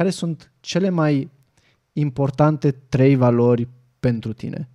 [0.00, 1.30] care sunt cele mai
[1.92, 4.68] importante trei valori pentru tine?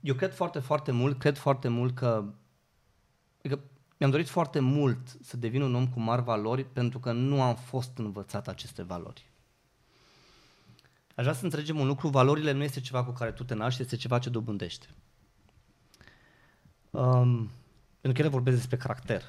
[0.00, 2.24] Eu cred foarte, foarte mult, cred foarte mult că,
[3.38, 3.60] adică
[3.96, 7.54] mi-am dorit foarte mult să devin un om cu mari valori pentru că nu am
[7.54, 9.30] fost învățat aceste valori.
[11.14, 13.82] Aș vrea să înțelegem un lucru, valorile nu este ceva cu care tu te naști,
[13.82, 14.88] este ceva ce dobândești.
[16.90, 17.50] Um,
[18.00, 19.22] pentru că ele vorbesc despre caracter.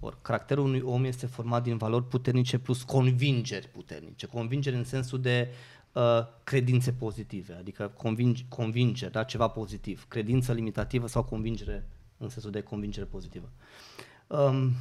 [0.00, 4.26] Or, caracterul unui om este format din valori puternice plus convingeri puternice.
[4.26, 5.48] Convingeri în sensul de
[5.92, 6.02] uh,
[6.44, 10.04] credințe pozitive, adică convingi, convingere, da, ceva pozitiv.
[10.08, 13.50] Credință limitativă sau convingere în sensul de convingere pozitivă.
[14.26, 14.72] Um,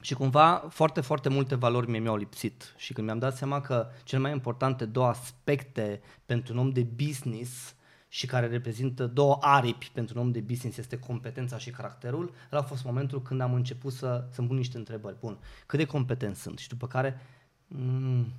[0.00, 3.88] și cumva foarte, foarte multe valori mie mi-au lipsit și când mi-am dat seama că
[4.04, 7.74] cele mai importante două aspecte pentru un om de business
[8.12, 12.60] și care reprezintă două aripi pentru un om de business este competența și caracterul, ăla
[12.60, 15.18] a fost momentul când am început să, să-mi pun niște întrebări.
[15.20, 16.58] Bun, cât de competent sunt?
[16.58, 17.20] Și după care,
[17.66, 18.32] mm,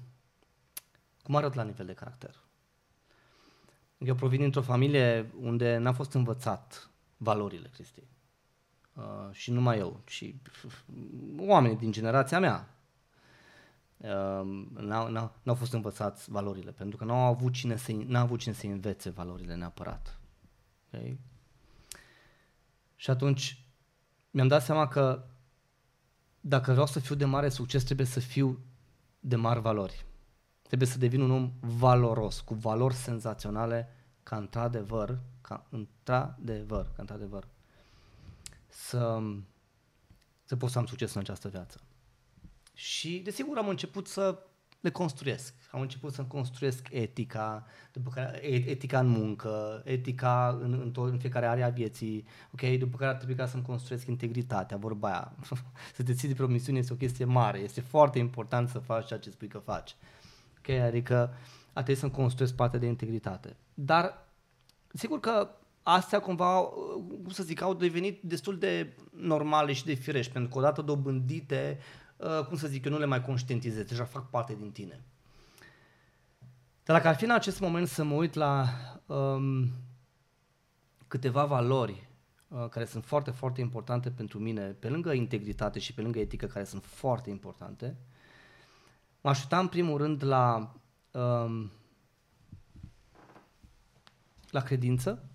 [1.23, 2.35] cum arăt la nivel de caracter?
[3.97, 8.03] Eu provin dintr-o familie unde n-a fost învățat valorile, Cristi.
[8.93, 10.33] Uh, și nu numai eu, ci
[11.37, 12.72] oamenii din generația mea uh,
[14.73, 18.53] n-au, n-au, n-au fost învățați valorile, pentru că n-au avut cine să, n-au avut cine
[18.53, 20.19] să învețe valorile neapărat.
[20.87, 21.19] Okay?
[22.95, 23.65] Și atunci
[24.31, 25.23] mi-am dat seama că
[26.39, 28.59] dacă vreau să fiu de mare succes, trebuie să fiu
[29.19, 30.05] de mari valori.
[30.61, 33.89] Trebuie să devin un om valoros, cu valori senzaționale,
[34.23, 37.47] ca într-adevăr, ca într-adevăr, ca într-adevăr,
[38.67, 39.19] să,
[40.43, 41.79] să pot să am succes în această viață.
[42.73, 44.39] Și, desigur, am început să
[44.83, 45.53] le construiesc.
[45.71, 51.17] Am început să-mi construiesc etica, după care etica în muncă, etica în, în, tot, în
[51.17, 52.77] fiecare area a vieții, ok?
[52.79, 55.35] După care ar trebui ca să-mi construiesc integritatea, vorba aia.
[55.95, 59.19] să te ții de promisiune este o chestie mare, este foarte important să faci ceea
[59.19, 59.95] ce spui că faci.
[60.57, 60.69] Ok?
[60.69, 61.33] Adică
[61.67, 63.55] a trebuit să-mi construiesc partea de integritate.
[63.73, 64.27] Dar,
[64.93, 65.49] sigur că
[65.83, 66.61] astea cumva,
[67.23, 71.77] cum să zic, au devenit destul de normale și de firești, pentru că odată dobândite,
[71.79, 72.02] uh,
[72.47, 75.03] cum să zic, eu nu le mai conștientizez, deja fac parte din tine.
[76.83, 78.67] Dar dacă ar fi în acest moment să mă uit la
[79.05, 79.71] um,
[81.07, 82.07] câteva valori
[82.47, 86.45] uh, care sunt foarte, foarte importante pentru mine, pe lângă integritate și pe lângă etică,
[86.45, 87.97] care sunt foarte importante,
[89.21, 90.75] m-aș uita în primul rând la,
[91.11, 91.71] um,
[94.49, 95.29] la credință,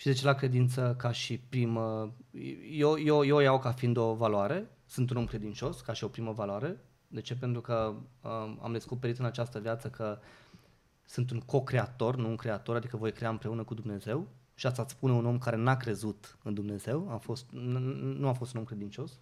[0.00, 2.14] și de ce la credință ca și primă,
[2.70, 6.08] eu, eu, eu iau ca fiind o valoare, sunt un om credincios ca și o
[6.08, 6.76] primă valoare.
[7.08, 7.36] De ce?
[7.36, 10.18] Pentru că um, am descoperit în această viață că
[11.04, 14.28] sunt un co-creator, nu un creator, adică voi crea împreună cu Dumnezeu.
[14.54, 18.32] Și asta îți spune un om care n-a crezut în Dumnezeu, a fost, nu a
[18.32, 19.20] fost un om credincios.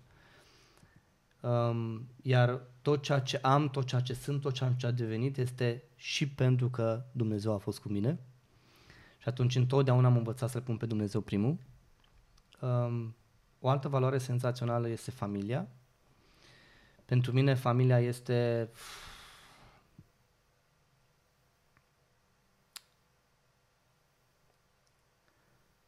[1.40, 5.38] Um, iar tot ceea ce am, tot ceea ce sunt, tot ceea ce a devenit
[5.38, 8.18] este și pentru că Dumnezeu a fost cu mine
[9.18, 11.56] și atunci întotdeauna am învățat să-L pun pe Dumnezeu primul.
[12.60, 13.14] Um,
[13.60, 15.68] o altă valoare senzațională este familia.
[17.04, 18.70] Pentru mine familia este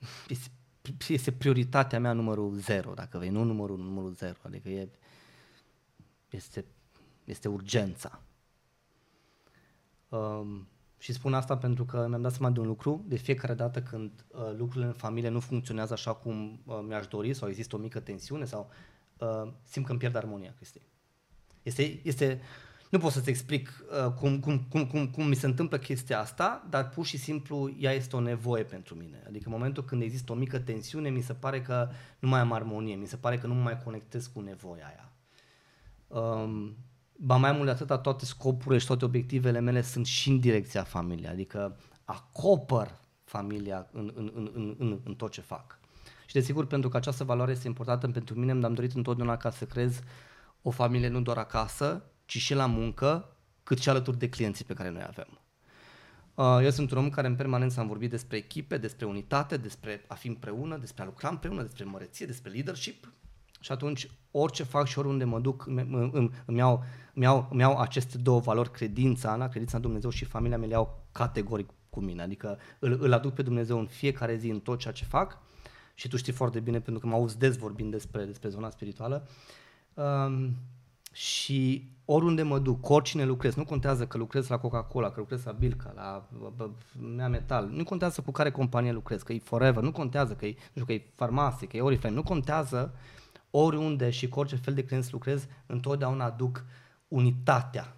[1.09, 4.89] este prioritatea mea numărul zero, dacă vei, nu numărul numărul zero, adică e,
[6.31, 6.65] este,
[7.25, 8.21] este urgența.
[10.09, 10.69] Um,
[11.01, 13.05] și spun asta pentru că mi-am dat seama de un lucru.
[13.09, 17.35] De fiecare dată când uh, lucrurile în familie nu funcționează așa cum uh, mi-aș dori
[17.35, 18.71] sau există o mică tensiune sau
[19.19, 20.81] uh, simt că îmi pierd armonia, Cristi.
[21.63, 22.41] Este, este,
[22.91, 26.67] nu pot să-ți explic uh, cum, cum, cum, cum, cum mi se întâmplă chestia asta,
[26.71, 29.23] dar pur și simplu ea este o nevoie pentru mine.
[29.27, 32.53] Adică în momentul când există o mică tensiune, mi se pare că nu mai am
[32.53, 35.13] armonie, mi se pare că nu mă mai conectez cu nevoia aia.
[36.21, 36.77] Um,
[37.23, 40.83] ba mai mult de atâta, toate scopurile și toate obiectivele mele sunt și în direcția
[40.83, 45.79] familiei, adică acopăr familia în, în, în, în, în, în tot ce fac.
[46.27, 49.65] Și desigur, pentru că această valoare este importantă pentru mine, mi-am dorit întotdeauna ca să
[49.65, 50.01] creez
[50.63, 54.75] o familie nu doar acasă, ci și la muncă, cât și alături de clienții pe
[54.75, 55.41] care noi avem.
[56.35, 60.05] Uh, eu sunt un om care în permanență am vorbit despre echipe, despre unitate, despre
[60.07, 63.13] a fi împreună, despre a lucra împreună, despre măreție, despre leadership
[63.61, 65.81] și atunci orice fac și oriunde mă duc, îmi,
[66.13, 66.85] îmi, îmi, iau,
[67.15, 70.67] îmi, iau, îmi iau aceste două valori, credința, na, credința în Dumnezeu și familia mea
[70.67, 72.23] le iau categoric cu mine.
[72.23, 75.39] Adică îl, îl aduc pe Dumnezeu în fiecare zi în tot ceea ce fac
[75.95, 79.29] și tu știi foarte bine pentru că mă auzi des vorbind despre, despre zona spirituală.
[79.95, 80.57] Um,
[81.13, 85.45] și oriunde mă duc, cu oricine lucrez, nu contează că lucrez la Coca-Cola, că lucrez
[85.45, 86.29] la Bilca, la
[87.17, 90.55] Mea Metal, nu contează cu care companie lucrez, că e Forever, nu contează că e,
[90.57, 92.95] nu știu, că e farmacie, că e Oriflame, nu contează
[93.51, 96.65] oriunde și cu orice fel de clienți lucrez, întotdeauna aduc
[97.09, 97.97] unitatea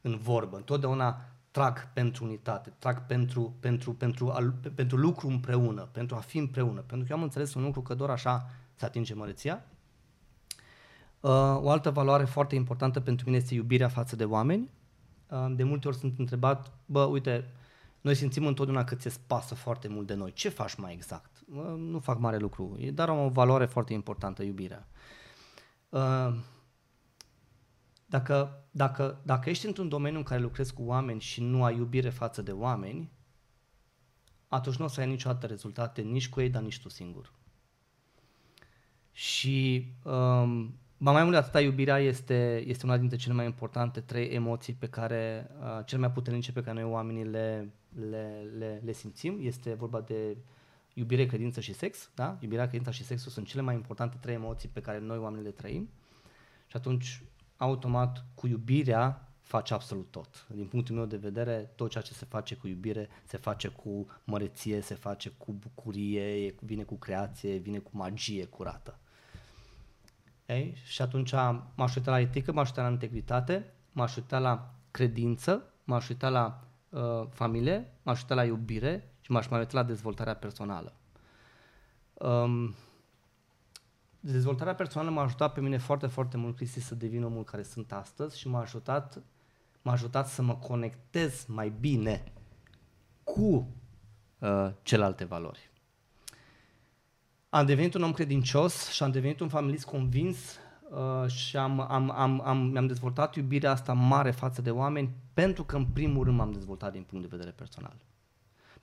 [0.00, 6.16] în vorbă, întotdeauna trag pentru unitate, trag pentru, pentru, pentru, pentru, pentru lucru împreună, pentru
[6.16, 6.80] a fi împreună.
[6.80, 9.64] Pentru că eu am înțeles un lucru că doar așa se atinge măreția.
[11.20, 14.70] Uh, o altă valoare foarte importantă pentru mine este iubirea față de oameni.
[15.28, 17.50] Uh, de multe ori sunt întrebat, bă, uite,
[18.00, 20.32] noi simțim întotdeauna că ți-e pasă foarte mult de noi.
[20.32, 21.33] Ce faci mai exact?
[21.46, 24.88] Uh, nu fac mare lucru, e dar o valoare foarte importantă, iubirea.
[25.88, 26.34] Uh,
[28.06, 32.10] dacă, dacă, dacă ești într-un domeniu în care lucrezi cu oameni și nu ai iubire
[32.10, 33.10] față de oameni,
[34.48, 37.32] atunci nu o să ai niciodată rezultate nici cu ei, dar nici tu singur.
[39.12, 44.00] Și um, ba mai mult de atâta, iubirea este, este una dintre cele mai importante
[44.00, 47.72] trei emoții pe care, uh, cele mai puternice pe care noi oamenii le,
[48.10, 49.38] le, le, le simțim.
[49.40, 50.36] Este vorba de
[50.94, 52.10] iubire, credință și sex.
[52.14, 52.36] Da?
[52.40, 55.50] Iubirea, credința și sexul sunt cele mai importante trei emoții pe care noi oamenii le
[55.50, 55.88] trăim.
[56.66, 57.22] Și atunci
[57.56, 60.46] automat cu iubirea faci absolut tot.
[60.48, 64.06] Din punctul meu de vedere, tot ceea ce se face cu iubire se face cu
[64.24, 68.98] măreție, se face cu bucurie, vine cu creație, vine cu magie curată.
[70.46, 70.76] Ei?
[70.84, 71.32] Și atunci
[71.74, 76.68] m-aș uita la etică, m-aș uita la integritate, m-aș uita la credință, m-aș uita la
[76.88, 80.92] uh, familie, m-aș uita la iubire și m-aș mai uita la dezvoltarea personală.
[82.12, 82.74] Um,
[84.20, 87.92] dezvoltarea personală m-a ajutat pe mine foarte, foarte mult, Cristi, să devin omul care sunt
[87.92, 89.22] astăzi și m-a ajutat,
[89.82, 92.32] m-a ajutat să mă conectez mai bine
[93.22, 93.68] cu
[94.38, 95.70] uh, celelalte valori.
[97.48, 100.58] Am devenit un om credincios și am devenit un familist convins
[100.90, 105.64] uh, și am, am, am, am, mi-am dezvoltat iubirea asta mare față de oameni pentru
[105.64, 107.96] că în primul rând m-am dezvoltat din punct de vedere personal.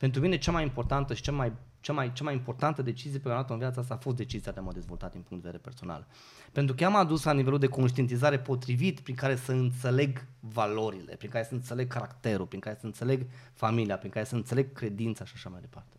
[0.01, 3.23] Pentru mine cea mai importantă și cea mai, cea mai, cea mai importantă decizie pe
[3.23, 5.43] care am luat-o în viața asta a fost decizia de a mă dezvolta din punct
[5.43, 6.07] de vedere personal.
[6.51, 11.29] Pentru că am adus la nivelul de conștientizare potrivit prin care să înțeleg valorile, prin
[11.29, 15.33] care să înțeleg caracterul, prin care să înțeleg familia, prin care să înțeleg credința și
[15.35, 15.97] așa mai departe.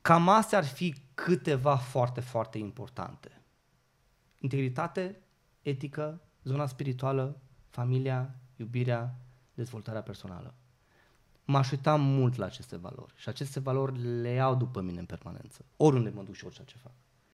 [0.00, 3.40] Cam astea ar fi câteva foarte, foarte importante.
[4.38, 5.20] Integritate,
[5.62, 7.40] etică, zona spirituală,
[7.70, 9.14] familia, iubirea,
[9.54, 10.54] dezvoltarea personală
[11.46, 15.64] m-aș uita mult la aceste valori și aceste valori le iau după mine în permanență,
[15.76, 16.92] oriunde mă duc și orice ce fac.